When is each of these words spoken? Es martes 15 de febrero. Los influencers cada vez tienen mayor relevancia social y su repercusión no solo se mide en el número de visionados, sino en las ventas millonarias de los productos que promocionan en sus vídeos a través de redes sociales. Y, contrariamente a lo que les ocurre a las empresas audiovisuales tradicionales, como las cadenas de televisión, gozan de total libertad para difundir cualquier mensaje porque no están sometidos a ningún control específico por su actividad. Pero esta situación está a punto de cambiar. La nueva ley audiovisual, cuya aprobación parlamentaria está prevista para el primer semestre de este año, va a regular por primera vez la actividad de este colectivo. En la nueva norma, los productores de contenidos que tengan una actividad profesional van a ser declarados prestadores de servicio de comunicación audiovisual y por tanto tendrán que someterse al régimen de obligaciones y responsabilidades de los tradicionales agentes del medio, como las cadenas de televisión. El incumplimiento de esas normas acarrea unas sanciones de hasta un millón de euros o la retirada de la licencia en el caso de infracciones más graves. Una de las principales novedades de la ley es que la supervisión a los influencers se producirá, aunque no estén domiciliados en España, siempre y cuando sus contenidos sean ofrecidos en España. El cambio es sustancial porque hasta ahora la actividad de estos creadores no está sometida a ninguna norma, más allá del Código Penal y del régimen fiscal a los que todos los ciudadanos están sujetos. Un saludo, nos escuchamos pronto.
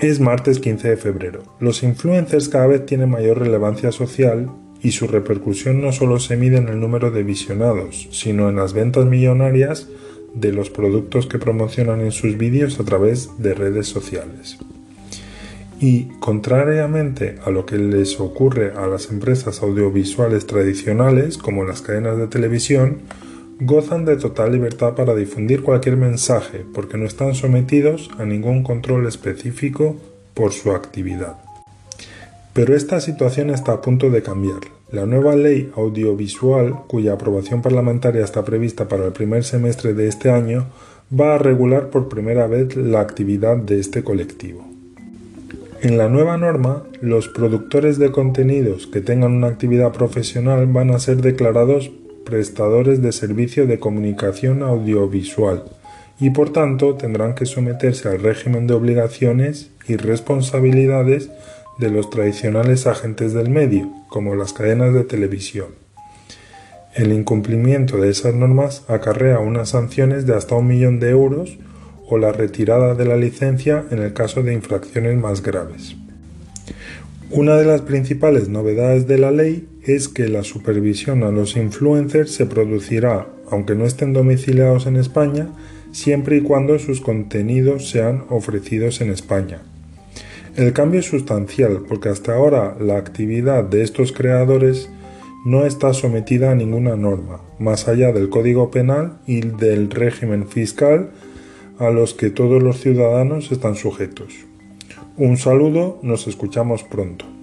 Es 0.00 0.20
martes 0.20 0.60
15 0.60 0.90
de 0.90 0.96
febrero. 0.96 1.42
Los 1.58 1.82
influencers 1.82 2.48
cada 2.48 2.68
vez 2.68 2.86
tienen 2.86 3.10
mayor 3.10 3.40
relevancia 3.40 3.90
social 3.90 4.48
y 4.80 4.92
su 4.92 5.08
repercusión 5.08 5.82
no 5.82 5.90
solo 5.90 6.20
se 6.20 6.36
mide 6.36 6.58
en 6.58 6.68
el 6.68 6.78
número 6.78 7.10
de 7.10 7.24
visionados, 7.24 8.08
sino 8.12 8.48
en 8.48 8.54
las 8.54 8.74
ventas 8.74 9.06
millonarias 9.06 9.88
de 10.34 10.52
los 10.52 10.70
productos 10.70 11.26
que 11.26 11.40
promocionan 11.40 12.00
en 12.00 12.12
sus 12.12 12.38
vídeos 12.38 12.78
a 12.78 12.84
través 12.84 13.30
de 13.38 13.54
redes 13.54 13.88
sociales. 13.88 14.58
Y, 15.80 16.04
contrariamente 16.20 17.38
a 17.44 17.50
lo 17.50 17.66
que 17.66 17.78
les 17.78 18.20
ocurre 18.20 18.74
a 18.76 18.86
las 18.86 19.10
empresas 19.10 19.62
audiovisuales 19.62 20.46
tradicionales, 20.46 21.38
como 21.38 21.64
las 21.64 21.82
cadenas 21.82 22.18
de 22.18 22.28
televisión, 22.28 22.98
gozan 23.60 24.04
de 24.04 24.16
total 24.16 24.52
libertad 24.52 24.94
para 24.94 25.14
difundir 25.14 25.62
cualquier 25.62 25.96
mensaje 25.96 26.64
porque 26.72 26.96
no 26.96 27.06
están 27.06 27.34
sometidos 27.34 28.08
a 28.18 28.24
ningún 28.24 28.62
control 28.62 29.06
específico 29.06 29.96
por 30.34 30.52
su 30.52 30.70
actividad. 30.70 31.36
Pero 32.52 32.76
esta 32.76 33.00
situación 33.00 33.50
está 33.50 33.72
a 33.72 33.80
punto 33.80 34.10
de 34.10 34.22
cambiar. 34.22 34.60
La 34.90 35.06
nueva 35.06 35.36
ley 35.36 35.70
audiovisual, 35.76 36.84
cuya 36.86 37.12
aprobación 37.12 37.60
parlamentaria 37.60 38.24
está 38.24 38.44
prevista 38.44 38.88
para 38.88 39.06
el 39.06 39.12
primer 39.12 39.44
semestre 39.44 39.92
de 39.92 40.08
este 40.08 40.30
año, 40.30 40.66
va 41.12 41.34
a 41.34 41.38
regular 41.38 41.90
por 41.90 42.08
primera 42.08 42.46
vez 42.46 42.76
la 42.76 43.00
actividad 43.00 43.56
de 43.56 43.80
este 43.80 44.02
colectivo. 44.02 44.64
En 45.82 45.98
la 45.98 46.08
nueva 46.08 46.36
norma, 46.36 46.84
los 47.00 47.28
productores 47.28 47.98
de 47.98 48.10
contenidos 48.10 48.86
que 48.86 49.00
tengan 49.00 49.32
una 49.32 49.48
actividad 49.48 49.92
profesional 49.92 50.66
van 50.66 50.90
a 50.90 50.98
ser 50.98 51.18
declarados 51.18 51.92
prestadores 52.28 53.00
de 53.00 53.10
servicio 53.12 53.66
de 53.66 53.78
comunicación 53.78 54.62
audiovisual 54.62 55.64
y 56.20 56.28
por 56.28 56.52
tanto 56.52 56.94
tendrán 56.94 57.34
que 57.34 57.46
someterse 57.46 58.06
al 58.06 58.20
régimen 58.20 58.66
de 58.66 58.74
obligaciones 58.74 59.70
y 59.86 59.96
responsabilidades 59.96 61.30
de 61.78 61.90
los 61.90 62.10
tradicionales 62.10 62.86
agentes 62.86 63.32
del 63.32 63.48
medio, 63.48 63.90
como 64.10 64.34
las 64.34 64.52
cadenas 64.52 64.92
de 64.92 65.04
televisión. 65.04 65.68
El 66.94 67.12
incumplimiento 67.12 67.96
de 67.96 68.10
esas 68.10 68.34
normas 68.34 68.84
acarrea 68.88 69.38
unas 69.38 69.70
sanciones 69.70 70.26
de 70.26 70.34
hasta 70.34 70.54
un 70.54 70.66
millón 70.66 71.00
de 71.00 71.08
euros 71.08 71.56
o 72.10 72.18
la 72.18 72.32
retirada 72.32 72.94
de 72.94 73.06
la 73.06 73.16
licencia 73.16 73.86
en 73.90 74.00
el 74.00 74.12
caso 74.12 74.42
de 74.42 74.52
infracciones 74.52 75.16
más 75.16 75.42
graves. 75.42 75.96
Una 77.30 77.56
de 77.56 77.66
las 77.66 77.82
principales 77.82 78.48
novedades 78.48 79.06
de 79.06 79.18
la 79.18 79.30
ley 79.30 79.68
es 79.82 80.08
que 80.08 80.28
la 80.28 80.44
supervisión 80.44 81.22
a 81.22 81.30
los 81.30 81.58
influencers 81.58 82.30
se 82.30 82.46
producirá, 82.46 83.28
aunque 83.50 83.74
no 83.74 83.84
estén 83.84 84.14
domiciliados 84.14 84.86
en 84.86 84.96
España, 84.96 85.48
siempre 85.92 86.38
y 86.38 86.40
cuando 86.40 86.78
sus 86.78 87.02
contenidos 87.02 87.90
sean 87.90 88.24
ofrecidos 88.30 89.02
en 89.02 89.10
España. 89.10 89.60
El 90.56 90.72
cambio 90.72 91.00
es 91.00 91.06
sustancial 91.06 91.82
porque 91.86 92.08
hasta 92.08 92.34
ahora 92.34 92.74
la 92.80 92.96
actividad 92.96 93.62
de 93.62 93.82
estos 93.82 94.12
creadores 94.12 94.88
no 95.44 95.66
está 95.66 95.92
sometida 95.92 96.50
a 96.50 96.54
ninguna 96.54 96.96
norma, 96.96 97.42
más 97.58 97.88
allá 97.88 98.10
del 98.10 98.30
Código 98.30 98.70
Penal 98.70 99.18
y 99.26 99.42
del 99.42 99.90
régimen 99.90 100.48
fiscal 100.48 101.10
a 101.78 101.90
los 101.90 102.14
que 102.14 102.30
todos 102.30 102.62
los 102.62 102.80
ciudadanos 102.80 103.52
están 103.52 103.76
sujetos. 103.76 104.48
Un 105.16 105.36
saludo, 105.36 105.98
nos 106.02 106.26
escuchamos 106.26 106.82
pronto. 106.82 107.37